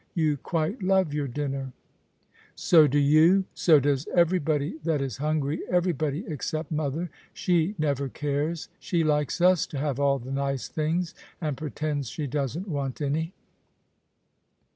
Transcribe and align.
You 0.15 0.35
quite 0.37 0.81
love 0.81 1.13
your 1.13 1.27
dinner."" 1.27 1.73
So 2.69 2.87
do 2.87 2.97
you! 2.97 3.45
So 3.53 3.79
does 3.79 4.07
everybody 4.15 4.79
that 4.83 4.99
is 4.99 5.17
hungry; 5.17 5.59
everybody 5.69 6.25
except 6.25 6.71
mother. 6.71 7.11
She 7.35 7.75
never 7.77 8.09
cares. 8.09 8.67
She 8.79 9.03
likes 9.03 9.41
us 9.41 9.67
to 9.67 9.77
have 9.77 9.99
all 9.99 10.17
the 10.17 10.31
nice 10.31 10.69
things, 10.69 11.13
and 11.39 11.55
pretends 11.55 12.09
she 12.09 12.25
doesn't 12.25 12.67
want 12.67 12.99
any." 12.99 13.35